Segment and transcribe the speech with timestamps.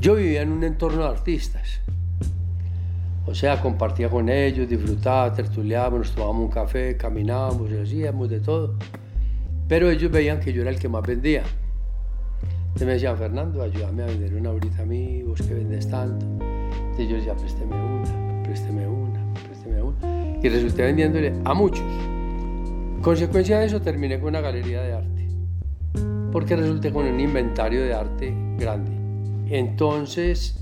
[0.00, 1.80] Yo vivía en un entorno de artistas.
[3.26, 8.76] O sea, compartía con ellos, disfrutaba, tertuleábamos, nos tomábamos un café, caminábamos hacíamos de todo.
[9.68, 11.42] Pero ellos veían que yo era el que más vendía.
[12.62, 16.24] Entonces me decían, Fernando, ayúdame a vender una ahorita a mí, vos que vendes tanto.
[16.24, 20.38] Entonces yo decía, présteme una, présteme una, présteme una.
[20.42, 21.84] Y resulté vendiéndole a muchos.
[23.02, 25.28] Consecuencia de eso terminé con una galería de arte.
[26.32, 28.99] Porque resulté con un inventario de arte grande.
[29.50, 30.54] Entonces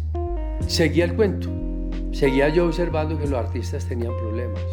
[0.66, 1.50] seguía el cuento.
[2.10, 4.64] Seguía yo observando que los artistas tenían problemas,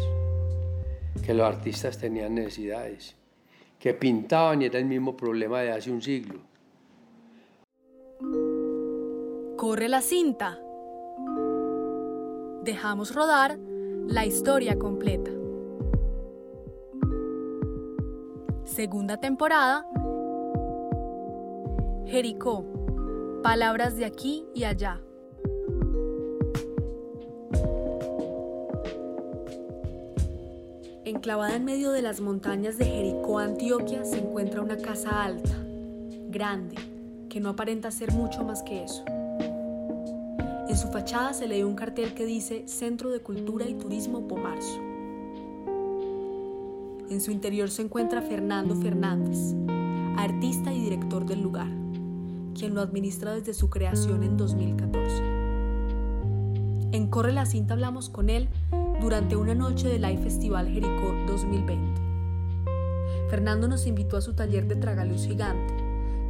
[1.22, 3.14] que los artistas tenían necesidades,
[3.78, 6.40] que pintaban y era el mismo problema de hace un siglo.
[9.58, 10.58] Corre la cinta.
[12.62, 13.58] Dejamos rodar
[14.06, 15.30] la historia completa.
[18.64, 19.86] Segunda temporada.
[22.06, 22.64] Jericó.
[23.46, 25.00] Palabras de aquí y allá.
[31.04, 35.54] Enclavada en medio de las montañas de Jericó, Antioquia, se encuentra una casa alta,
[36.28, 36.74] grande,
[37.28, 39.04] que no aparenta ser mucho más que eso.
[40.68, 44.80] En su fachada se lee un cartel que dice Centro de Cultura y Turismo Pomarzo.
[47.08, 49.54] En su interior se encuentra Fernando Fernández,
[50.16, 51.85] artista y director del lugar,
[52.56, 55.22] quien lo administra desde su creación en 2014.
[56.92, 58.48] En Corre la Cinta hablamos con él
[59.00, 62.00] durante una noche del Live Festival Jericó 2020.
[63.28, 65.74] Fernando nos invitó a su taller de tragaluz gigante,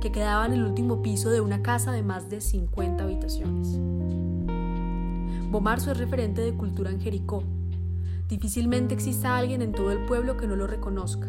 [0.00, 3.78] que quedaba en el último piso de una casa de más de 50 habitaciones.
[5.50, 7.44] Bomarzo es referente de cultura en Jericó.
[8.28, 11.28] Difícilmente exista alguien en todo el pueblo que no lo reconozca.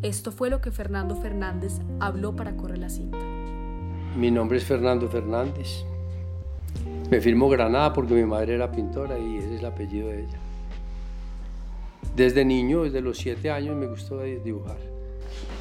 [0.00, 3.18] Esto fue lo que Fernando Fernández habló para Correr la Cinta.
[4.16, 5.84] Mi nombre es Fernando Fernández.
[7.10, 10.38] Me firmo Granada porque mi madre era pintora y ese es el apellido de ella.
[12.14, 14.78] Desde niño, desde los siete años, me gustó dibujar.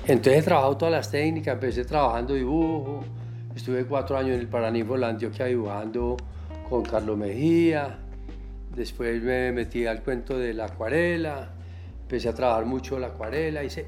[0.07, 3.01] Entonces he trabajado todas las técnicas, empecé trabajando dibujo,
[3.53, 6.15] estuve cuatro años en el Paraninfo, la Antioquia, dibujando
[6.69, 7.97] con Carlos Mejía,
[8.73, 11.49] después me metí al cuento de la acuarela,
[12.03, 13.87] empecé a trabajar mucho la acuarela, hice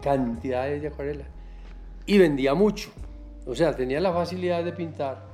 [0.00, 1.24] cantidades de acuarela
[2.06, 2.90] y vendía mucho,
[3.46, 5.30] o sea, tenía la facilidad de pintar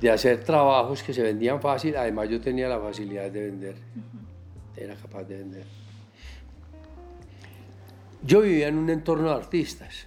[0.00, 3.74] de hacer trabajos que se vendían fácil, además yo tenía la facilidad de vender,
[4.76, 5.64] era capaz de vender.
[8.22, 10.06] Yo vivía en un entorno de artistas,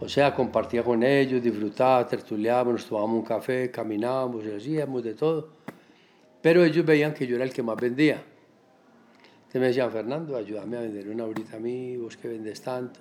[0.00, 5.48] o sea, compartía con ellos, disfrutaba, tertuleábamos, nos tomábamos un café, caminábamos hacíamos de todo,
[6.42, 8.22] pero ellos veían que yo era el que más vendía.
[9.36, 13.00] Entonces me decían, Fernando, ayúdame a vender una ahorita a mí, vos que vendes tanto.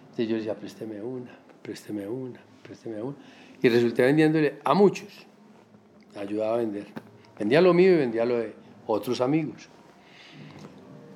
[0.00, 1.30] Entonces yo decía, présteme una,
[1.62, 3.16] présteme una, présteme una
[3.62, 5.26] y resulté vendiéndole a muchos.
[6.16, 6.86] Ayudaba a vender.
[7.38, 8.52] Vendía lo mío y vendía lo de
[8.86, 9.68] otros amigos.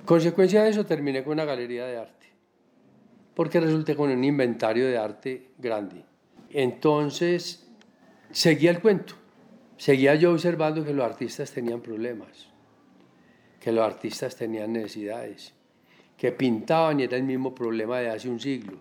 [0.04, 2.28] Consecuencia de eso terminé con una galería de arte,
[3.34, 6.04] porque resulté con un inventario de arte grande.
[6.50, 7.66] Entonces
[8.30, 9.14] seguía el cuento,
[9.76, 12.48] seguía yo observando que los artistas tenían problemas,
[13.58, 15.52] que los artistas tenían necesidades,
[16.16, 18.78] que pintaban y era el mismo problema de hace un siglo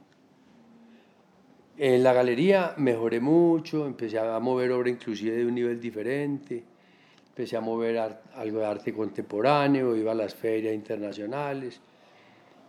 [1.78, 6.64] en la galería mejoré mucho, empecé a mover obra inclusive de un nivel diferente,
[7.28, 7.98] empecé a mover
[8.36, 11.82] algo de arte contemporáneo, iba a las ferias internacionales,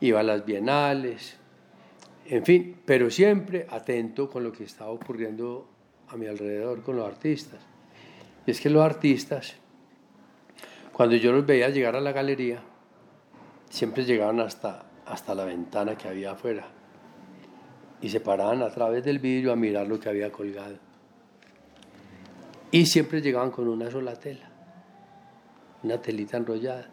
[0.01, 1.39] iba a las bienales,
[2.29, 5.69] en fin, pero siempre atento con lo que estaba ocurriendo
[6.09, 7.61] a mi alrededor con los artistas.
[8.45, 9.55] Y es que los artistas,
[10.93, 12.61] cuando yo los veía llegar a la galería,
[13.71, 16.76] siempre llegaban hasta, hasta la ventana que había afuera
[18.01, 20.77] y se paraban a través del vidrio a mirar lo que había colgado.
[22.71, 24.51] Y siempre llegaban con una sola tela,
[25.83, 26.89] una telita enrollada.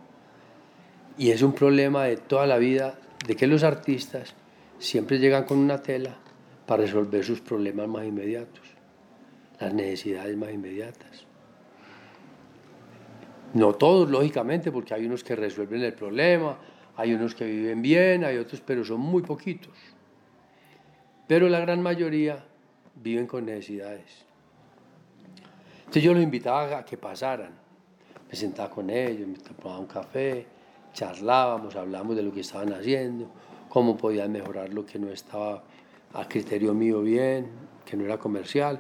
[1.17, 2.95] Y es un problema de toda la vida,
[3.27, 4.33] de que los artistas
[4.79, 6.17] siempre llegan con una tela
[6.65, 8.63] para resolver sus problemas más inmediatos,
[9.59, 11.25] las necesidades más inmediatas.
[13.53, 16.57] No todos, lógicamente, porque hay unos que resuelven el problema,
[16.95, 19.71] hay unos que viven bien, hay otros, pero son muy poquitos.
[21.27, 22.43] Pero la gran mayoría
[22.95, 24.25] viven con necesidades.
[25.79, 27.51] Entonces yo los invitaba a que pasaran.
[28.29, 30.47] Me sentaba con ellos, me tomaba un café,
[30.91, 33.29] charlábamos, hablábamos de lo que estaban haciendo,
[33.69, 35.63] cómo podían mejorar lo que no estaba
[36.13, 37.47] a criterio mío bien,
[37.85, 38.79] que no era comercial.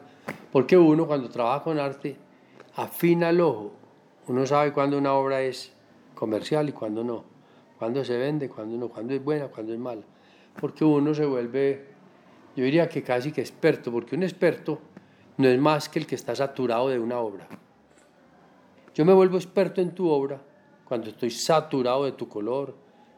[0.51, 2.15] Porque uno cuando trabaja con arte
[2.75, 3.73] afina el ojo.
[4.27, 5.71] Uno sabe cuándo una obra es
[6.15, 7.23] comercial y cuándo no.
[7.77, 10.03] Cuándo se vende, cuándo no, cuándo es buena, cuándo es mala.
[10.59, 11.92] Porque uno se vuelve
[12.55, 14.79] yo diría que casi que experto, porque un experto
[15.37, 17.47] no es más que el que está saturado de una obra.
[18.93, 20.39] Yo me vuelvo experto en tu obra
[20.85, 22.75] cuando estoy saturado de tu color,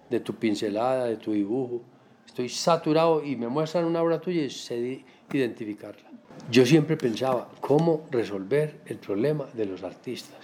[0.09, 1.81] de tu pincelada, de tu dibujo.
[2.25, 5.03] Estoy saturado y me muestran una obra tuya y sé
[5.33, 6.09] identificarla.
[6.49, 10.39] Yo siempre pensaba cómo resolver el problema de los artistas.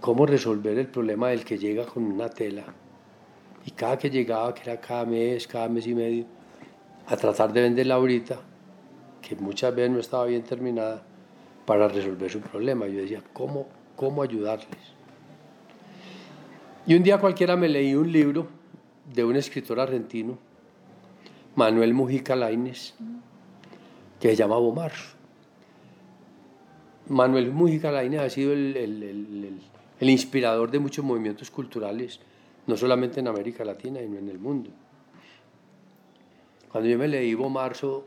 [0.00, 2.64] Cómo resolver el problema del que llega con una tela.
[3.64, 6.24] Y cada que llegaba, que era cada mes, cada mes y medio,
[7.06, 8.40] a tratar de venderla ahorita,
[9.22, 11.02] que muchas veces no estaba bien terminada,
[11.66, 12.86] para resolver su problema.
[12.86, 13.66] Yo decía, ¿cómo,
[13.96, 14.94] cómo ayudarles?
[16.86, 18.46] Y un día cualquiera me leí un libro
[19.12, 20.38] de un escritor argentino,
[21.56, 22.94] Manuel Mujica Laines,
[24.20, 24.92] que se llama Bomar.
[27.08, 32.20] Manuel Mujica Laines ha sido el, el, inspirador de muchos movimientos culturales,
[32.66, 34.70] no solamente en América Latina, sino en el mundo.
[36.76, 38.04] Cuando yo me leí Bomarzo,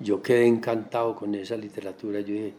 [0.00, 2.20] yo quedé encantado con esa literatura.
[2.20, 2.54] Yo dije,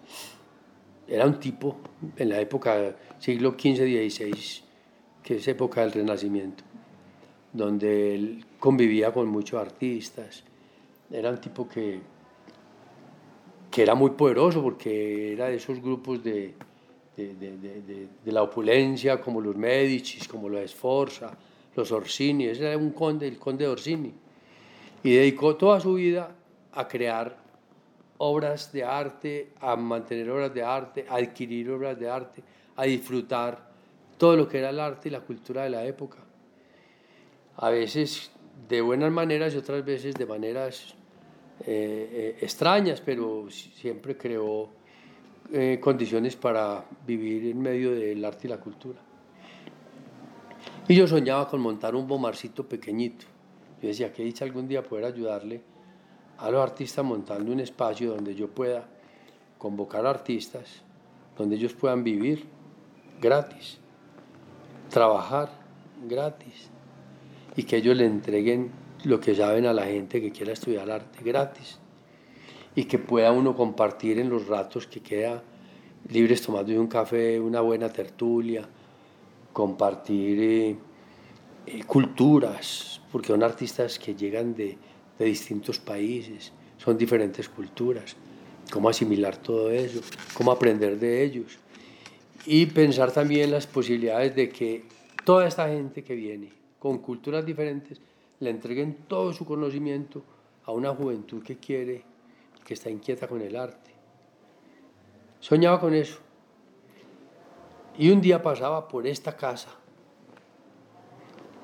[1.07, 1.77] era un tipo
[2.15, 4.61] en la época siglo XV, XVI,
[5.23, 6.63] que es época del Renacimiento,
[7.51, 10.44] donde él convivía con muchos artistas.
[11.09, 12.01] Era un tipo que,
[13.71, 16.53] que era muy poderoso porque era de esos grupos de,
[17.17, 21.35] de, de, de la opulencia, como los Medici, como los Sforza,
[21.75, 22.45] los Orsini.
[22.45, 24.13] Ese era un conde, el conde Orsini.
[25.04, 26.36] Y dedicó toda su vida
[26.74, 27.38] a crear
[28.18, 32.44] obras de arte, a mantener obras de arte, a adquirir obras de arte,
[32.75, 33.69] a disfrutar
[34.18, 36.18] todo lo que era el arte y la cultura de la época.
[37.57, 38.31] A veces
[38.68, 40.96] de buenas maneras y otras veces de maneras
[41.66, 44.69] eh, eh, extrañas, pero siempre creó
[45.51, 49.00] eh, condiciones para vivir en medio del arte y la cultura.
[50.88, 53.25] Y yo soñaba con montar un bomarcito pequeñito.
[53.81, 55.61] Yo decía, que dicha algún día poder ayudarle
[56.37, 58.87] a los artistas montando un espacio donde yo pueda
[59.57, 60.81] convocar artistas,
[61.37, 62.45] donde ellos puedan vivir
[63.21, 63.77] gratis,
[64.89, 65.49] trabajar
[66.07, 66.69] gratis
[67.55, 68.71] y que ellos le entreguen
[69.03, 71.79] lo que saben a la gente que quiera estudiar arte gratis
[72.75, 75.43] y que pueda uno compartir en los ratos que queda
[76.07, 78.67] libres tomando un café, una buena tertulia,
[79.53, 80.77] compartir eh,
[81.65, 84.77] eh, culturas, porque son artistas que llegan de,
[85.17, 88.15] de distintos países, son diferentes culturas,
[88.71, 90.01] cómo asimilar todo eso,
[90.33, 91.57] cómo aprender de ellos
[92.45, 94.83] y pensar también las posibilidades de que
[95.25, 98.00] toda esta gente que viene con culturas diferentes
[98.39, 100.23] le entreguen todo su conocimiento
[100.65, 102.03] a una juventud que quiere,
[102.65, 103.91] que está inquieta con el arte.
[105.39, 106.19] Soñaba con eso.
[107.97, 109.69] Y un día pasaba por esta casa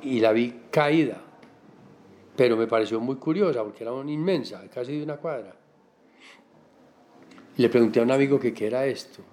[0.02, 1.22] y la vi caída,
[2.36, 5.56] pero me pareció muy curiosa porque era una inmensa, casi de una cuadra.
[7.58, 9.24] Y le pregunté a un amigo que qué era esto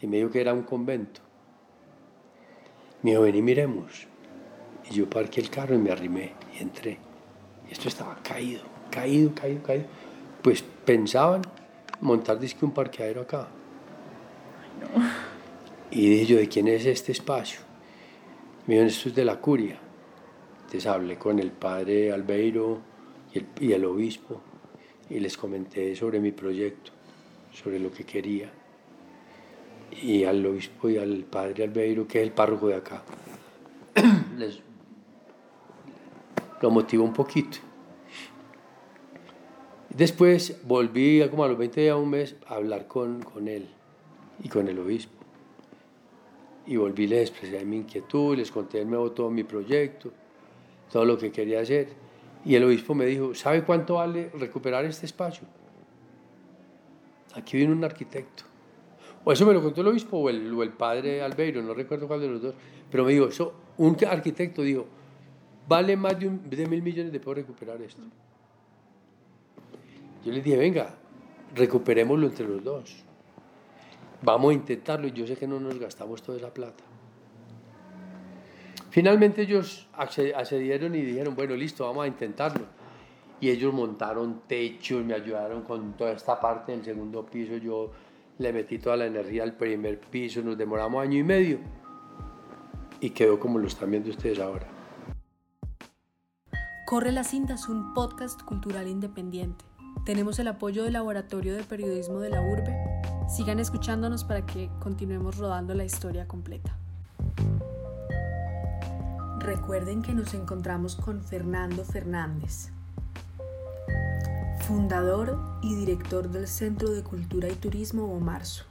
[0.00, 1.20] y me dijo que era un convento.
[3.02, 4.06] Me dijo, ven y miremos.
[4.90, 6.98] Y yo parqué el carro y me arrimé y entré.
[7.68, 9.86] Y esto estaba caído, caído, caído, caído.
[10.42, 11.42] Pues pensaban
[12.00, 13.48] montar disque un parqueadero acá.
[15.90, 17.60] Y dije yo, ¿de quién es este espacio?
[18.66, 19.78] Me dijo, esto es de la curia.
[20.76, 22.82] Entonces hablé con el padre Albeiro
[23.32, 24.42] y el, y el obispo
[25.08, 26.90] y les comenté sobre mi proyecto,
[27.50, 28.52] sobre lo que quería.
[30.02, 33.02] Y al obispo y al padre Albeiro, que es el párroco de acá,
[34.36, 34.60] les,
[36.60, 37.56] lo motivó un poquito.
[39.88, 43.66] Después volví, como a los 20 días, un mes, a hablar con, con él
[44.44, 45.24] y con el obispo.
[46.66, 50.12] Y volví, les expresé mi inquietud, les conté de nuevo todo mi proyecto
[50.90, 51.88] todo lo que quería hacer.
[52.44, 55.46] Y el obispo me dijo, ¿sabe cuánto vale recuperar este espacio?
[57.34, 58.44] Aquí viene un arquitecto.
[59.24, 62.06] O eso me lo contó el obispo o el, o el padre Albeiro, no recuerdo
[62.06, 62.54] cuál de los dos.
[62.90, 64.86] Pero me dijo, eso, un arquitecto dijo,
[65.68, 68.02] vale más de, un, de mil millones de poder recuperar esto.
[70.24, 70.94] Yo le dije, venga,
[71.54, 72.96] recuperémoslo entre los dos.
[74.22, 76.84] Vamos a intentarlo y yo sé que no nos gastamos toda esa plata.
[78.96, 82.64] Finalmente ellos accedieron y dijeron, bueno, listo, vamos a intentarlo.
[83.42, 87.58] Y ellos montaron techos, me ayudaron con toda esta parte del segundo piso.
[87.58, 87.90] Yo
[88.38, 91.58] le metí toda la energía al primer piso, nos demoramos año y medio
[92.98, 94.66] y quedó como lo están viendo ustedes ahora.
[96.86, 99.66] Corre la cinta es un podcast cultural independiente.
[100.06, 102.74] Tenemos el apoyo del Laboratorio de Periodismo de la Urbe.
[103.28, 106.78] Sigan escuchándonos para que continuemos rodando la historia completa.
[109.56, 112.68] Recuerden que nos encontramos con Fernando Fernández.
[114.66, 118.64] fundador y director del Centro de Cultura y Turismo Bomarzo.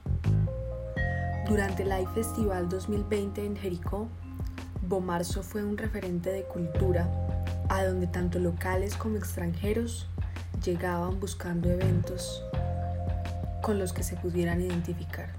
[1.48, 4.06] Durante el Live Festival 2020 en Jericó,
[4.86, 7.10] Bomarzo fue un referente de cultura
[7.68, 10.06] a donde tanto locales como extranjeros
[10.64, 12.44] llegaban buscando eventos
[13.60, 15.30] con los que se pudieran identificar.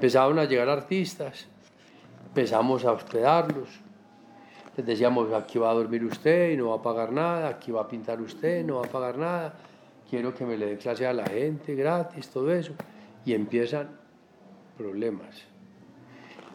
[0.00, 1.46] Empezaron a llegar artistas,
[2.28, 3.68] empezamos a hospedarlos,
[4.74, 7.82] les decíamos, aquí va a dormir usted y no va a pagar nada, aquí va
[7.82, 9.52] a pintar usted, no va a pagar nada,
[10.08, 12.72] quiero que me le dé clase a la gente gratis, todo eso.
[13.26, 13.90] Y empiezan
[14.78, 15.42] problemas.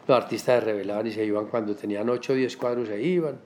[0.08, 3.38] Los artistas se revelaban y se iban cuando tenían 8 o 10 cuadros, se iban.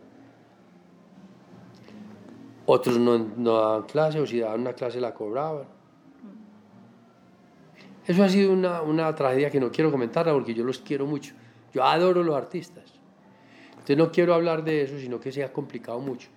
[2.64, 5.79] Otros no, no daban clase o si daban una clase la cobraban.
[8.06, 11.34] Eso ha sido una, una tragedia que no quiero comentarla porque yo los quiero mucho.
[11.72, 12.94] Yo adoro los artistas.
[13.70, 16.28] Entonces no quiero hablar de eso, sino que se ha complicado mucho.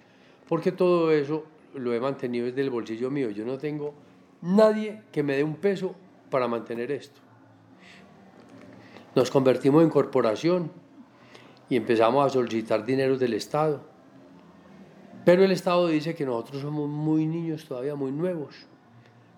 [0.48, 3.30] Porque todo eso lo he mantenido desde el bolsillo mío.
[3.30, 3.94] Yo no tengo
[4.42, 5.96] nadie que me dé un peso
[6.30, 7.20] para mantener esto.
[9.16, 10.72] Nos convertimos en corporación
[11.70, 13.82] y empezamos a solicitar dinero del Estado.
[15.26, 18.68] Pero el Estado dice que nosotros somos muy niños todavía, muy nuevos,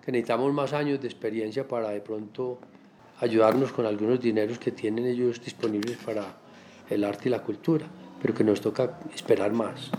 [0.06, 2.60] que necesitamos más años de experiencia para de pronto
[3.18, 6.24] ayudarnos con algunos dineros que tienen ellos disponibles para
[6.88, 7.86] el arte y la cultura,
[8.22, 9.90] pero que nos toca esperar más.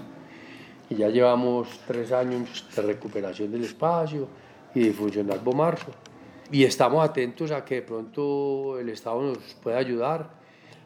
[0.90, 4.30] Y ya llevamos tres años de recuperación del espacio
[4.74, 5.92] y de funcionar Bomarzo.
[6.54, 10.30] Y estamos atentos a que de pronto el Estado nos pueda ayudar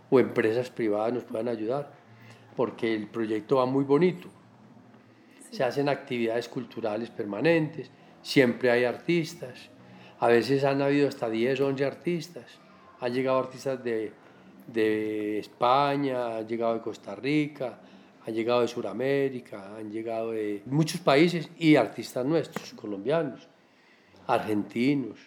[0.09, 1.91] o empresas privadas nos puedan ayudar,
[2.55, 4.29] porque el proyecto va muy bonito.
[5.51, 9.69] Se hacen actividades culturales permanentes, siempre hay artistas,
[10.19, 12.45] a veces han habido hasta 10 o 11 artistas,
[12.99, 14.11] han llegado artistas de,
[14.67, 17.79] de España, han llegado de Costa Rica,
[18.25, 23.47] han llegado de Sudamérica, han llegado de muchos países y artistas nuestros, colombianos,
[24.27, 25.19] argentinos.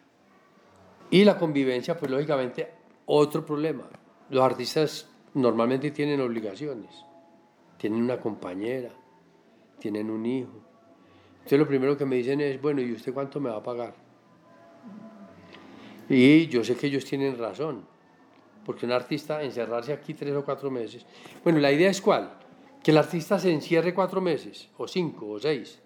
[1.10, 2.70] Y la convivencia, pues lógicamente,
[3.06, 3.88] otro problema.
[4.30, 7.04] Los artistas normalmente tienen obligaciones,
[7.76, 8.90] tienen una compañera,
[9.78, 10.63] tienen un hijo.
[11.44, 13.94] Entonces lo primero que me dicen es, bueno, ¿y usted cuánto me va a pagar?
[16.08, 17.84] Y yo sé que ellos tienen razón,
[18.64, 21.04] porque un artista encerrarse aquí tres o cuatro meses.
[21.42, 22.32] Bueno, la idea es cuál?
[22.82, 25.82] Que el artista se encierre cuatro meses, o cinco, o seis,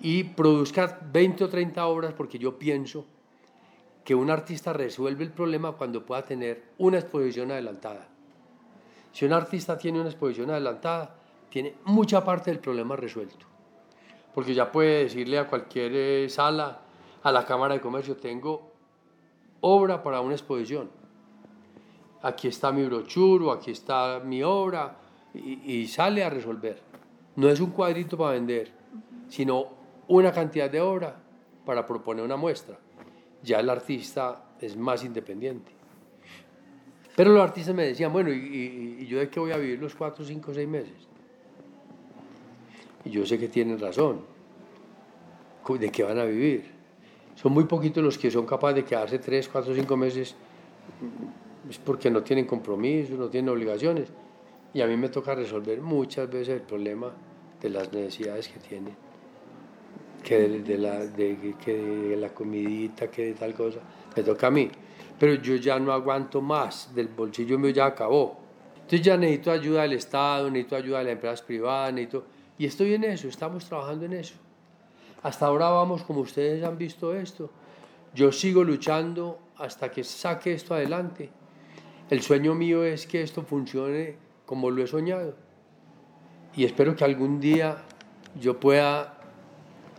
[0.00, 3.06] y produzca 20 o 30 obras, porque yo pienso
[4.04, 8.08] que un artista resuelve el problema cuando pueda tener una exposición adelantada.
[9.12, 11.14] Si un artista tiene una exposición adelantada,
[11.48, 13.47] tiene mucha parte del problema resuelto.
[14.38, 16.80] Porque ya puede decirle a cualquier eh, sala,
[17.24, 18.70] a la Cámara de Comercio, tengo
[19.62, 20.88] obra para una exposición.
[22.22, 24.96] Aquí está mi brochuro, aquí está mi obra,
[25.34, 26.80] y, sale a resolver.
[27.34, 28.70] No es un cuadrito para vender,
[29.28, 29.70] sino
[30.06, 31.20] una cantidad de obra
[31.66, 32.78] para proponer una muestra.
[33.42, 35.72] Ya el artista es más independiente.
[37.16, 39.96] Pero los artistas me decían, bueno, ¿y, y yo de qué voy a vivir los
[39.96, 41.07] cuatro, cinco, seis meses?
[43.10, 44.20] Yo sé que tienen razón.
[45.68, 46.64] ¿De qué van a vivir?
[47.34, 50.34] Son muy poquitos los que son capaces de quedarse tres, cuatro, cinco meses.
[51.68, 54.08] Es porque no tienen compromiso, no tienen obligaciones.
[54.72, 57.12] Y a mí me toca resolver muchas veces el problema
[57.60, 58.94] de las necesidades que tienen.
[60.22, 63.80] Que de, la, de, que de la comidita, que de tal cosa.
[64.16, 64.70] Me toca a mí.
[65.18, 66.94] Pero yo ya no aguanto más.
[66.94, 68.38] Del bolsillo mío ya acabó.
[68.74, 72.24] Entonces ya necesito ayuda del Estado, necesito ayuda de las empresas privadas, necesito...
[72.58, 74.34] Y estoy en eso, estamos trabajando en eso.
[75.22, 77.50] Hasta ahora vamos, como ustedes han visto esto.
[78.14, 81.30] Yo sigo luchando hasta que saque esto adelante.
[82.10, 85.34] El sueño mío es que esto funcione como lo he soñado.
[86.56, 87.84] Y espero que algún día
[88.40, 89.20] yo pueda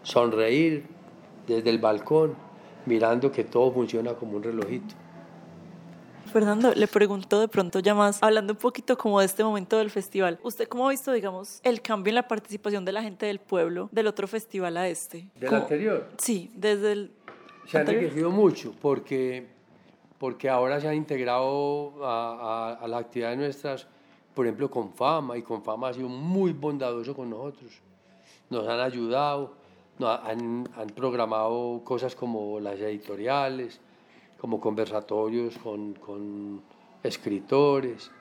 [0.04, 0.86] sonreír
[1.48, 2.36] desde el balcón
[2.86, 4.96] mirando que todo funciona como un relojito.
[6.30, 9.90] Fernando, le pregunto de pronto ya más, hablando un poquito como de este momento del
[9.90, 13.40] festival, ¿usted cómo ha visto, digamos, el cambio en la participación de la gente del
[13.40, 15.30] pueblo del otro festival a este?
[15.36, 16.08] ¿Del anterior?
[16.18, 17.12] Sí, desde el...
[17.68, 19.48] Se ha enriquecido mucho porque,
[20.18, 23.88] porque ahora se han integrado a, a, a las actividades nuestras,
[24.34, 27.72] por ejemplo, con Fama, y con Fama ha sido muy bondadoso con nosotros.
[28.50, 29.54] Nos han ayudado,
[29.98, 33.80] nos han, han programado cosas como las editoriales,
[34.40, 36.62] como conversatorios con, con
[37.04, 38.12] escritores,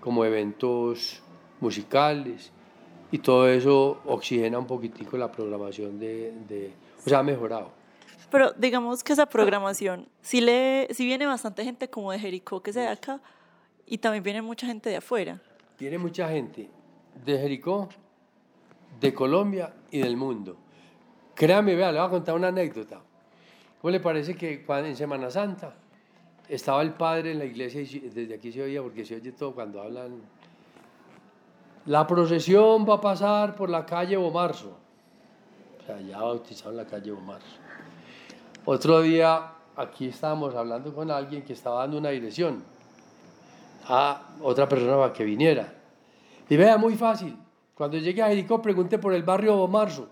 [0.00, 1.22] como eventos
[1.60, 2.52] musicales,
[3.10, 6.72] y todo eso oxigena un poquitico la programación de, de,
[7.04, 7.70] o sea, ha mejorado.
[8.30, 12.72] Pero digamos que esa programación, si, le, si viene bastante gente como de Jericó, que
[12.72, 13.20] sea de acá,
[13.86, 15.40] y también viene mucha gente de afuera.
[15.78, 16.68] viene mucha gente
[17.24, 17.88] de Jericó,
[19.00, 20.56] de Colombia y del mundo.
[21.34, 23.00] Créame, vea, le voy a contar una anécdota.
[23.80, 25.72] ¿Cómo le parece que en Semana Santa
[26.48, 29.52] estaba el padre en la iglesia y desde aquí se oía porque se oye todo
[29.52, 30.20] cuando hablan?
[31.86, 34.76] La procesión va a pasar por la calle Bomarzo.
[35.80, 37.56] O sea, ya bautizaron la calle Bomarzo.
[38.64, 42.64] Otro día aquí estábamos hablando con alguien que estaba dando una dirección
[43.86, 45.72] a otra persona para que viniera.
[46.48, 47.36] Y vea, muy fácil.
[47.74, 50.08] Cuando llegue a Jericó, pregunte por el barrio Bomarzo.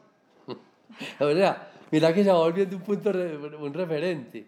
[1.18, 4.46] La verdad, mira que se va volviendo un punto, un referente.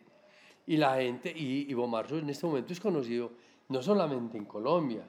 [0.67, 3.33] Y la gente, y, y Bomarzo en este momento es conocido
[3.69, 5.03] no solamente en Colombia,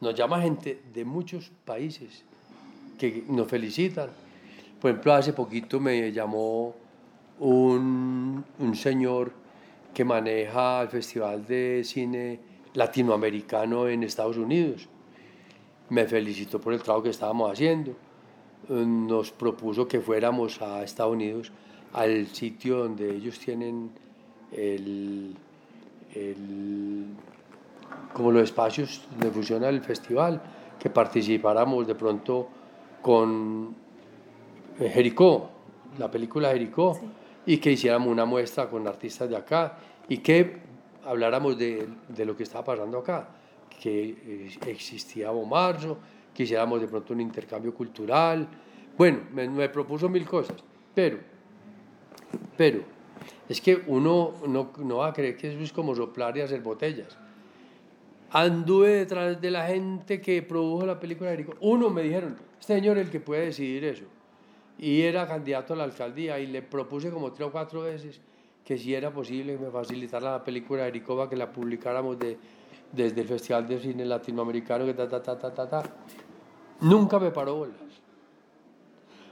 [0.00, 2.24] nos llama gente de muchos países
[2.98, 4.10] que nos felicitan.
[4.80, 6.74] Por ejemplo, hace poquito me llamó
[7.38, 9.32] un, un señor
[9.94, 12.40] que maneja el Festival de Cine
[12.74, 14.88] Latinoamericano en Estados Unidos.
[15.90, 17.94] Me felicitó por el trabajo que estábamos haciendo.
[18.68, 21.52] Nos propuso que fuéramos a Estados Unidos
[21.92, 23.90] al sitio donde ellos tienen
[24.52, 25.34] el,
[28.12, 30.40] como los espacios donde funciona el festival,
[30.78, 32.48] que participáramos de pronto
[33.00, 33.74] con
[34.78, 35.50] Jericó,
[35.98, 36.98] la película Jericó,
[37.44, 39.76] y que hiciéramos una muestra con artistas de acá
[40.08, 40.58] y que
[41.04, 43.28] habláramos de, de lo que estaba pasando acá,
[43.80, 45.98] que eh, existía Bomarzo,
[46.32, 48.46] que hiciéramos de pronto un intercambio cultural.
[48.96, 50.62] Bueno, me, me propuso mil cosas,
[50.94, 51.18] pero,
[52.56, 52.82] pero,
[53.48, 56.60] es que uno no, no va a creer que eso es como soplar y hacer
[56.60, 57.16] botellas.
[58.30, 61.54] Anduve detrás de la gente que produjo la película de Erico.
[61.60, 64.04] Uno me dijeron, este señor es el que puede decidir eso.
[64.78, 68.20] Y era candidato a la alcaldía y le propuse como tres o cuatro veces
[68.64, 72.38] que si era posible me facilitara la película de Ericova, que la publicáramos de,
[72.90, 75.82] desde el Festival de Cine Latinoamericano, que ta, ta, ta, ta, ta, ta.
[76.80, 77.76] Nunca me paró bolas.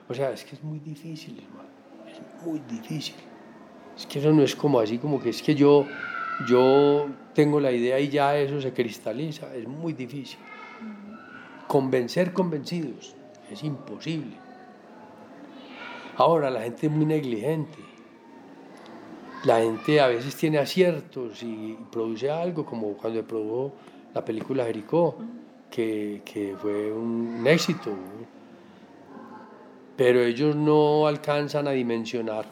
[0.09, 1.70] O sea, es que es muy difícil, hermano.
[2.45, 3.17] Muy difícil.
[3.97, 5.87] Es que eso no es como así, como que es que yo,
[6.49, 9.55] yo tengo la idea y ya eso se cristaliza.
[9.55, 10.39] Es muy difícil.
[11.67, 13.15] Convencer convencidos
[13.51, 14.37] es imposible.
[16.17, 17.91] Ahora la gente es muy negligente
[19.45, 23.73] la gente a veces tiene aciertos y produce algo, como cuando produjo
[24.13, 25.17] la película Jericó,
[25.71, 27.91] que, que fue un éxito.
[30.01, 32.47] Pero ellos no alcanzan a dimensionar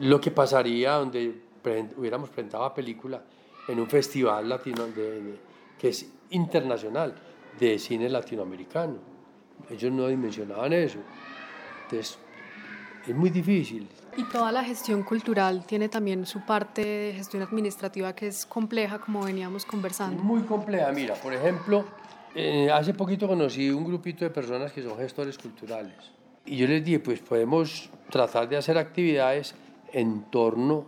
[0.00, 1.40] lo que pasaría donde
[1.96, 3.24] hubiéramos presentado la película
[3.66, 4.84] en un festival latino
[5.78, 7.14] que es internacional
[7.58, 8.96] de cine latinoamericano.
[9.70, 10.98] Ellos no dimensionaban eso.
[11.84, 12.18] Entonces,
[13.06, 13.88] es muy difícil.
[14.14, 18.98] Y toda la gestión cultural tiene también su parte de gestión administrativa que es compleja,
[18.98, 20.22] como veníamos conversando.
[20.22, 20.92] Muy compleja.
[20.92, 21.86] Mira, por ejemplo,
[22.34, 26.12] eh, hace poquito conocí un grupito de personas que son gestores culturales.
[26.46, 29.54] Y yo les dije, pues podemos tratar de hacer actividades
[29.92, 30.86] en torno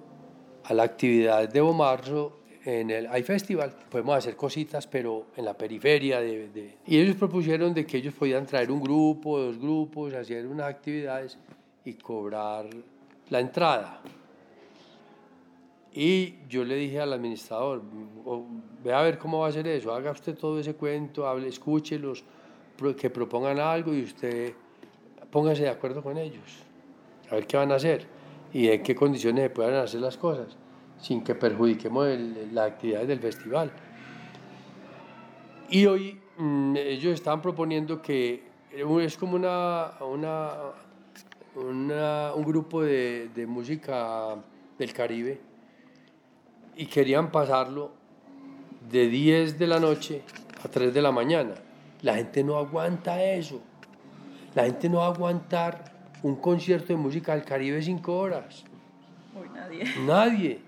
[0.64, 3.74] a la actividad de Bomarzo en el iFestival.
[3.88, 6.20] Podemos hacer cositas, pero en la periferia.
[6.20, 10.46] De, de, Y ellos propusieron de que ellos podían traer un grupo, dos grupos, hacer
[10.46, 11.38] unas actividades
[11.84, 12.66] y cobrar
[13.30, 14.02] la entrada.
[15.92, 17.80] Y yo le dije al administrador,
[18.84, 22.22] ve a ver cómo va a hacer eso, haga usted todo ese cuento, hable, escúchelos,
[22.98, 24.52] que propongan algo y usted
[25.36, 26.64] póngase de acuerdo con ellos,
[27.30, 28.06] a ver qué van a hacer
[28.54, 30.56] y en qué condiciones se puedan hacer las cosas,
[30.98, 32.08] sin que perjudiquemos
[32.54, 33.70] las actividades del festival.
[35.68, 40.52] Y hoy mm, ellos estaban proponiendo que es como una, una
[41.54, 44.36] un grupo de, de, música
[44.78, 45.38] del Caribe
[46.76, 47.90] y querían pasarlo
[48.90, 50.22] de 10 de la noche
[50.64, 51.56] a 3 de la mañana.
[52.00, 53.60] La gente no aguanta eso.
[54.56, 55.92] La gente no va a aguantar
[56.22, 58.64] un concierto de música del Caribe 5 horas.
[59.54, 59.84] nadie.
[60.06, 60.58] Nadie.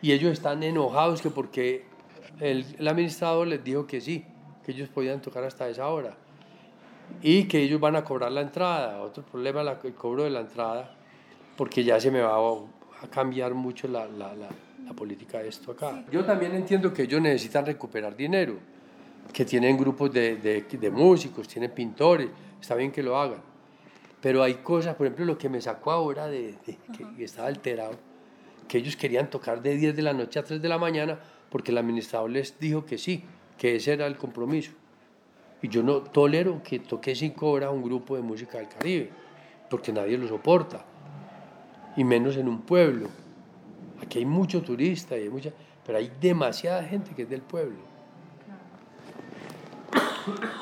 [0.00, 1.84] Y ellos están enojados que porque
[2.38, 4.24] el, el administrador les dijo que sí,
[4.64, 6.16] que ellos podían tocar hasta esa hora
[7.20, 9.00] y que ellos van a cobrar la entrada.
[9.02, 10.94] Otro problema es el cobro de la entrada,
[11.56, 14.48] porque ya se me va a cambiar mucho la, la, la,
[14.84, 16.04] la política de esto acá.
[16.12, 18.54] Yo también entiendo que ellos necesitan recuperar dinero,
[19.32, 22.28] que tienen grupos de, de, de músicos, tienen pintores,
[22.60, 23.42] está bien que lo hagan.
[24.20, 26.78] Pero hay cosas, por ejemplo, lo que me sacó ahora de, de
[27.16, 27.92] que estaba alterado,
[28.68, 31.18] que ellos querían tocar de 10 de la noche a 3 de la mañana
[31.50, 33.24] porque el administrador les dijo que sí,
[33.58, 34.72] que ese era el compromiso.
[35.60, 39.10] Y yo no tolero que toque cinco horas un grupo de música del Caribe,
[39.68, 40.84] porque nadie lo soporta,
[41.96, 43.08] y menos en un pueblo.
[44.00, 45.50] Aquí hay mucho turista, y hay mucha,
[45.84, 47.89] pero hay demasiada gente que es del pueblo.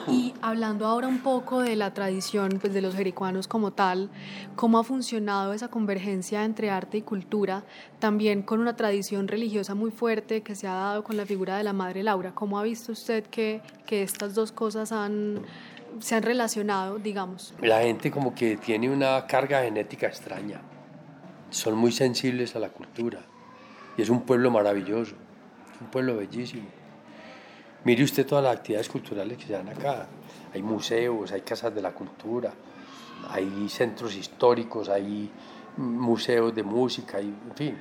[0.06, 4.10] Y hablando ahora un poco de la tradición pues, de los jericuanos como tal,
[4.56, 7.64] ¿cómo ha funcionado esa convergencia entre arte y cultura,
[7.98, 11.64] también con una tradición religiosa muy fuerte que se ha dado con la figura de
[11.64, 12.34] la Madre Laura?
[12.34, 17.54] ¿Cómo ha visto usted que, que estas dos cosas se han relacionado, digamos?
[17.60, 20.60] La gente como que tiene una carga genética extraña,
[21.50, 23.20] son muy sensibles a la cultura
[23.96, 25.14] y es un pueblo maravilloso,
[25.80, 26.77] un pueblo bellísimo.
[27.84, 30.06] Mire usted todas las actividades culturales que se dan acá.
[30.52, 32.52] Hay museos, hay casas de la cultura,
[33.30, 35.30] hay centros históricos, hay
[35.76, 37.78] museos de música, y, en fin.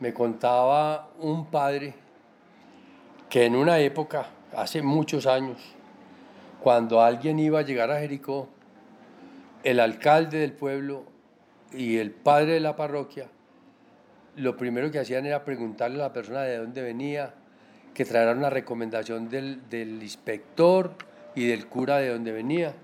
[0.00, 1.94] Me contaba un padre
[3.30, 5.58] que en una época, hace muchos años,
[6.60, 8.48] cuando alguien iba a llegar a Jericó,
[9.64, 11.04] el alcalde del pueblo
[11.72, 13.28] y el padre de la parroquia,
[14.36, 17.34] lo primero que hacían era preguntarle a la persona de dónde venía,
[17.94, 20.94] que trajeran una recomendación del, del, inspector
[21.34, 22.74] y del cura de donde venía.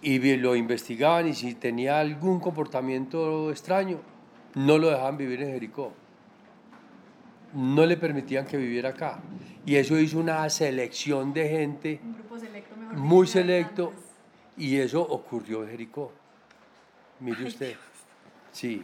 [0.00, 4.00] Y lo investigaban y si tenía algún comportamiento extraño,
[4.54, 5.92] no lo dejaban vivir en Jericó.
[7.54, 9.20] No le permitían que viviera acá.
[9.64, 12.00] Y eso hizo una selección de gente,
[12.40, 13.92] selecto, muy selecto,
[14.56, 16.12] y eso ocurrió en Jericó.
[17.20, 17.76] Mire usted,
[18.50, 18.82] sí,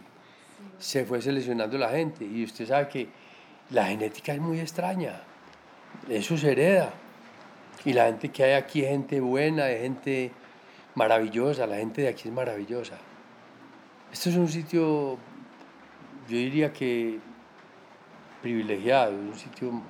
[0.79, 2.25] se fue seleccionando la gente.
[2.25, 3.09] Y usted sabe que
[3.71, 5.23] la genética es muy extraña,
[6.09, 6.93] eso se hereda.
[7.85, 10.33] Y la gente que hay aquí es gente buena, es gente
[10.95, 12.99] maravillosa, la gente de aquí es maravillosa.
[14.13, 15.17] Esto es un sitio,
[16.29, 17.21] yo diría que
[18.43, 19.81] privilegiado, un sitio...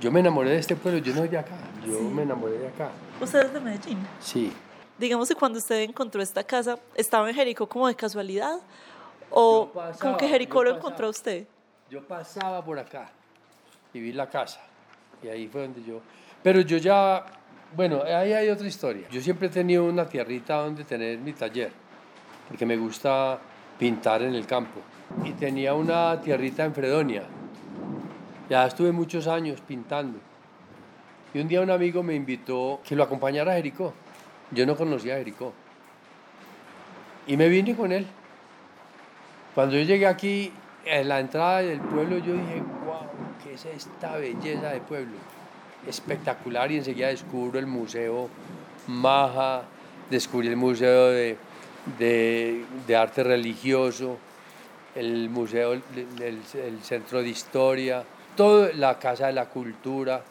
[0.00, 2.68] Yo me enamoré de este pueblo, yo no soy de acá, yo me enamoré de
[2.68, 2.90] acá.
[3.20, 3.98] ¿Usted es de Medellín?
[4.18, 4.52] Sí.
[4.98, 8.60] Digamos que cuando usted encontró esta casa, ¿estaba en Jericó como de casualidad?
[9.28, 9.70] ¿O
[10.00, 11.46] como que Jericó lo encontró usted?
[11.90, 13.10] Yo pasaba por acá
[13.92, 14.60] y vi la casa.
[15.22, 16.00] Y ahí fue donde yo...
[16.40, 17.26] Pero yo ya...
[17.74, 19.08] Bueno, ahí hay otra historia.
[19.10, 21.72] Yo siempre he tenido una tierrita donde tener mi taller,
[22.48, 23.40] porque me gusta
[23.76, 24.80] pintar en el campo.
[25.24, 27.24] Y tenía una tierrita en Fredonia.
[28.48, 30.18] Ya estuve muchos años pintando.
[31.34, 33.92] Y un día un amigo me invitó que lo acompañara a Jericó.
[34.52, 35.52] Yo no conocía a Jericó.
[37.26, 38.06] Y me vine con él.
[39.54, 40.52] Cuando yo llegué aquí,
[40.84, 43.08] en la entrada del pueblo yo dije, wow,
[43.42, 45.16] ¿qué es esta belleza de pueblo?
[45.86, 48.28] Espectacular y enseguida descubro el museo
[48.86, 49.62] Maja,
[50.10, 51.36] descubrí el museo de,
[51.98, 54.18] de, arte religioso,
[54.94, 55.82] el museo, el,
[56.20, 58.02] el, centro de historia,
[58.36, 60.22] toda la casa de la cultura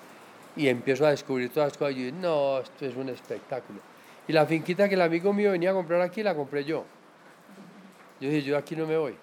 [0.56, 3.80] y empiezo a descubrir todas las cosas y yo no, esto es un espectáculo.
[4.28, 6.84] Y la finquita que el amigo mío venía a comprar aquí, la compré yo.
[8.20, 9.16] Yo dije, yo aquí no me voy.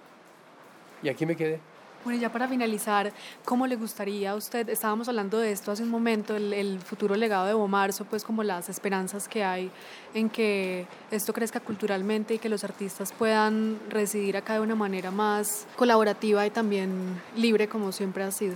[1.03, 1.61] Y aquí me quedé.
[2.07, 3.13] Bueno, ya para finalizar,
[3.45, 7.17] ¿cómo le gustaría a usted, estábamos hablando de esto hace un momento, el, el, futuro
[7.17, 9.73] legado de Bomarzo, pues como las esperanzas que hay
[10.15, 15.11] en que esto crezca culturalmente y que los artistas puedan residir acá de una manera
[15.11, 18.55] más colaborativa y también libre como siempre ha sido?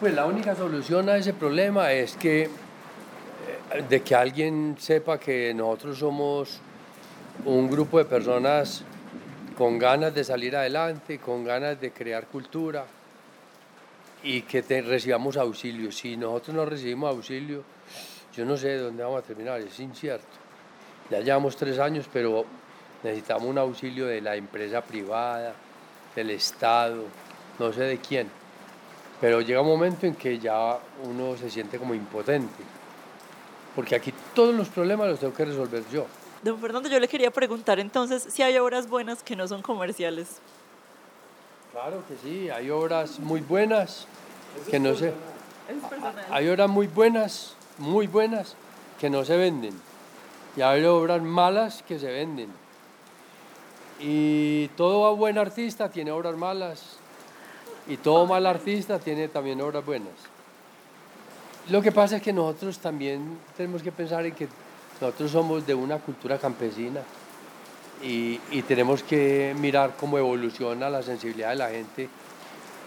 [0.00, 2.48] Pues la única solución a ese problema es que eh,
[3.86, 6.58] de que alguien sepa que nosotros somos
[7.44, 8.82] un grupo de personas
[9.60, 12.86] con ganas de salir adelante, con ganas de crear cultura
[14.22, 15.92] y que recibamos auxilio.
[15.92, 17.62] Si nosotros no recibimos auxilio,
[18.34, 20.24] yo no sé dónde vamos a terminar, es incierto.
[21.10, 22.46] Ya llevamos tres años, pero
[23.02, 25.52] necesitamos un auxilio de la empresa privada,
[26.16, 27.04] del Estado,
[27.58, 28.30] no sé de quién.
[29.20, 32.62] Pero llega un momento en que ya uno se siente como impotente,
[33.76, 36.06] porque aquí todos los problemas los tengo que resolver yo.
[36.42, 40.38] Don Fernando, yo le quería preguntar entonces si hay obras buenas que no son comerciales.
[41.72, 44.06] Claro que sí, hay obras muy buenas
[44.70, 45.12] que no se...
[46.30, 48.56] Hay obras muy buenas, muy buenas
[48.98, 49.78] que no se venden.
[50.56, 52.48] Y hay obras malas que se venden.
[54.00, 56.96] Y todo buen artista tiene obras malas.
[57.86, 60.14] Y todo mal artista tiene también obras buenas.
[61.68, 64.48] Lo que pasa es que nosotros también tenemos que pensar en que
[65.00, 67.00] nosotros somos de una cultura campesina
[68.02, 72.08] y, tenemos que mirar cómo evoluciona la sensibilidad de la gente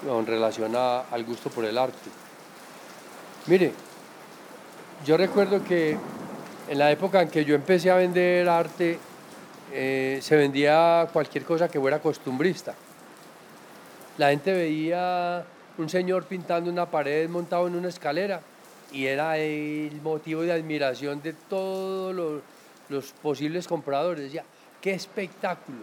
[0.08, 2.10] en relación al gusto por el arte.
[3.48, 3.74] Mire,
[5.06, 5.98] yo recuerdo que
[6.70, 9.00] en la época en que yo empecé a vender arte,
[9.72, 12.76] eh, se vendía cualquier cosa que fuera costumbrista.
[14.20, 15.44] La gente veía
[15.80, 18.42] un señor pintando una pared montado en una escalera
[18.94, 22.42] y era el motivo de admiración de todos
[22.88, 24.26] los, posibles compradores.
[24.26, 24.46] Decía,
[24.80, 25.80] qué espectáculo.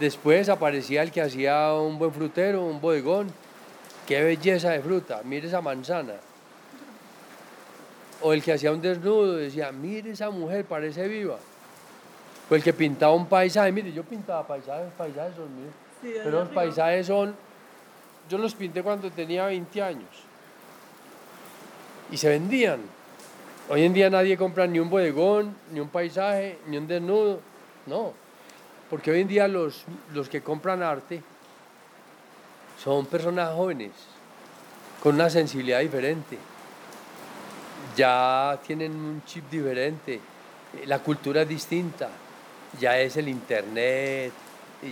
[0.00, 3.28] Después aparecía el que hacía un buen frutero, un bodegón.
[4.08, 6.14] Qué belleza de fruta, mire esa manzana.
[8.20, 11.38] o el que hacía un desnudo decía, mire esa mujer, parece viva.
[12.50, 15.72] O el que pintaba un paisaje, mire, yo pintaba paisajes, paisajes son míos.
[16.02, 17.36] pero los paisajes son,
[18.28, 20.24] yo los pinté cuando tenía 20 años.
[22.14, 22.78] Y se vendían.
[23.68, 27.40] Hoy en día nadie compra ni un bodegón, ni un paisaje, ni un desnudo.
[27.86, 28.12] No.
[28.88, 31.20] Porque hoy en día los, los que compran arte
[32.80, 33.90] son personas jóvenes,
[35.02, 36.38] con una sensibilidad diferente.
[37.96, 40.20] Ya tienen un chip diferente,
[40.86, 42.10] la cultura es distinta,
[42.78, 44.32] ya es el internet,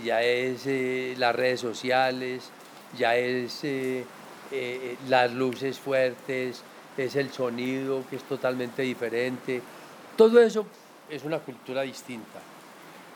[0.03, 2.49] ya es eh, las redes sociales,
[2.97, 4.03] ya es eh,
[4.51, 6.63] eh, las luces fuertes,
[6.97, 9.61] es el sonido que es totalmente diferente.
[10.15, 10.65] Todo eso
[11.09, 12.39] es una cultura distinta.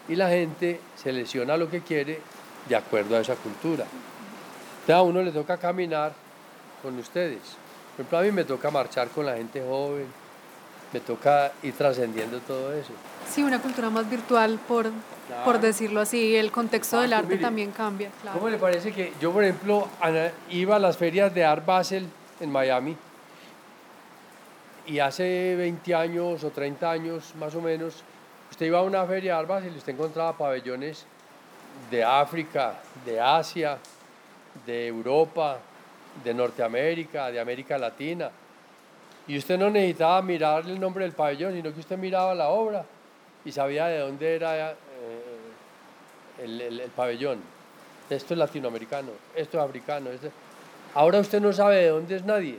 [0.08, 2.20] Y la gente selecciona lo que quiere
[2.68, 3.86] de acuerdo a esa cultura.
[4.82, 6.14] Entonces a uno le toca caminar
[6.82, 7.40] con ustedes.
[7.96, 10.06] Por ejemplo, a mí me toca marchar con la gente joven,
[10.94, 12.94] me toca ir trascendiendo todo eso.
[13.30, 14.90] Sí, una cultura más virtual, por,
[15.44, 16.36] por decirlo así.
[16.36, 18.10] El contexto del arte también cambia.
[18.34, 19.88] ¿Cómo le parece que yo, por ejemplo,
[20.50, 22.08] iba a las ferias de Art Basel
[22.40, 22.96] en Miami
[24.88, 28.04] y hace 20 años o 30 años más o menos,
[28.50, 31.06] usted iba a una feria de Art Basel y usted encontraba pabellones
[31.92, 33.78] de África, de Asia,
[34.66, 35.60] de Europa,
[36.24, 38.32] de Norteamérica, de América Latina.
[39.28, 42.86] Y usted no necesitaba mirar el nombre del pabellón, sino que usted miraba la obra
[43.44, 44.76] y sabía de dónde era eh,
[46.44, 47.40] el, pabellón.
[48.10, 50.10] Esto es latinoamericano, esto es africano.
[50.94, 52.58] Ahora usted no sabe de dónde es nadie,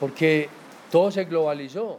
[0.00, 0.48] porque
[0.90, 1.98] todo se globalizó.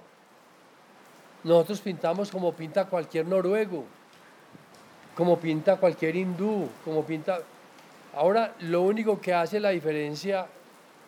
[1.43, 3.86] Nosotros pintamos como pinta cualquier noruego,
[5.15, 7.39] como pinta cualquier hindú, como pinta...
[8.15, 10.47] Ahora lo único que hace la diferencia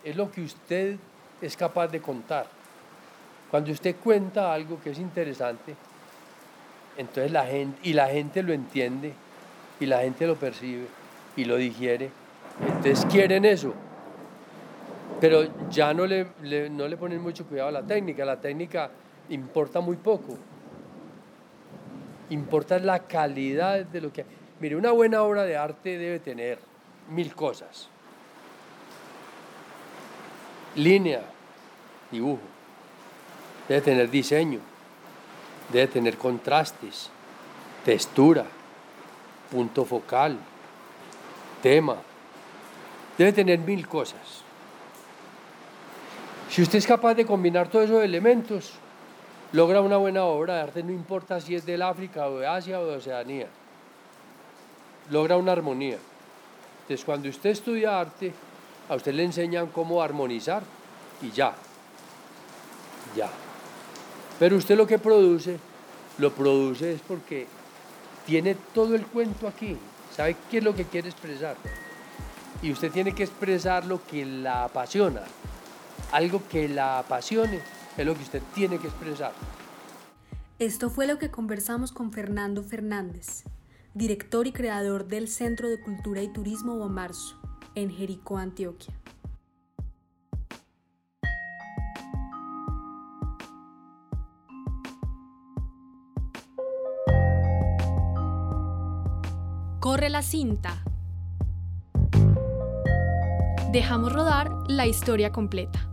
[0.04, 0.97] es lo que usted
[1.41, 2.47] es capaz de contar.
[3.49, 5.75] Cuando usted cuenta algo que es interesante,
[6.97, 9.13] entonces la gente, y la gente lo entiende,
[9.80, 10.86] y la gente lo percibe,
[11.36, 12.12] y lo digiere,
[12.67, 13.73] entonces quieren eso.
[15.19, 16.27] Pero ya no le,
[16.69, 18.89] no le ponen mucho cuidado a la técnica, la técnica
[19.29, 20.38] importa muy poco.
[22.29, 24.25] Importa la calidad de lo que...
[24.60, 26.60] Mire, una buena obra de arte debe tener
[27.10, 27.89] mil cosas.
[30.75, 31.21] Línea,
[32.12, 32.41] dibujo.
[33.67, 34.60] Debe tener diseño.
[35.71, 37.10] Debe tener contrastes,
[37.86, 38.45] textura,
[39.51, 40.38] punto focal,
[41.62, 41.97] tema.
[43.17, 44.43] Debe tener mil cosas.
[46.49, 48.71] Si usted es capaz de combinar todos esos elementos,
[49.51, 52.79] logra una buena obra de arte, no importa si es del África o de Asia
[52.79, 53.47] o de Oceanía.
[55.12, 55.97] Logra una armonía.
[56.81, 58.33] Entonces, cuando usted estudia arte,
[58.89, 60.63] a usted le enseñan cómo armonizar
[61.21, 61.53] y ya.
[63.15, 63.29] Ya.
[64.39, 65.59] Pero usted lo que produce,
[66.17, 67.45] lo produce es porque
[68.25, 69.77] tiene todo el cuento aquí.
[70.15, 71.55] ¿Sabe qué es lo que quiere expresar?
[72.63, 75.21] Y usted tiene que expresar lo que la apasiona.
[76.12, 77.60] Algo que la apasione
[77.95, 79.32] es lo que usted tiene que expresar.
[80.58, 83.43] Esto fue lo que conversamos con Fernando Fernández,
[83.93, 87.39] director y creador del Centro de Cultura y Turismo Marzo,
[87.76, 88.93] en Jericó, Antioquia.
[99.80, 100.84] Corre la cinta.
[103.72, 105.88] Dejamos rodar la historia completa.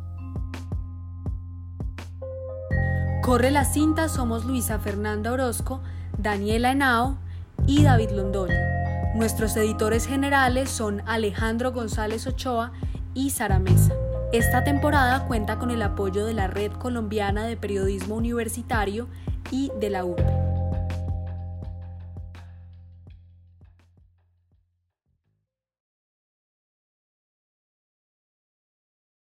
[3.27, 5.81] Corre la cinta somos Luisa Fernanda Orozco,
[6.17, 7.19] Daniela Henao
[7.67, 8.55] y David Londoño.
[9.17, 12.71] Nuestros editores generales son Alejandro González Ochoa
[13.15, 13.95] y Sara Mesa.
[14.33, 19.09] Esta temporada cuenta con el apoyo de la Red Colombiana de Periodismo Universitario
[19.51, 20.46] y de la UPE.